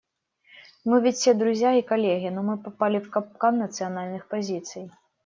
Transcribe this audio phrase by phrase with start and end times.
[0.83, 4.89] Мы ведь все друзья и коллеги, но мы попали в капкан национальных позиций.